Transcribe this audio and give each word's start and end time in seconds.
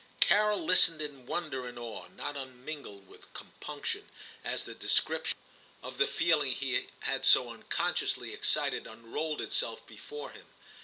Carol 0.19 0.65
listened 0.65 0.99
in 0.99 1.27
wonder 1.27 1.67
and 1.67 1.77
awe, 1.77 2.07
not 2.07 2.35
unmingled 2.35 3.07
with 3.07 3.31
compunction, 3.35 4.09
as 4.43 4.63
the 4.63 4.73
descrip 4.73 5.25
314 5.25 5.27
TIM 5.27 5.27
CHAP. 5.27 5.27
tion 5.27 5.83
of 5.83 5.97
the 5.99 6.07
feeling 6.07 6.51
he 6.53 6.87
had 7.01 7.23
so 7.23 7.51
unconsciously 7.51 8.33
excited 8.33 8.87
unrolled 8.87 9.41
itself 9.41 9.85
before 9.85 10.31
him. 10.31 10.47